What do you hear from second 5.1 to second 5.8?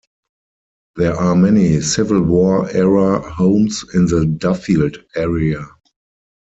area.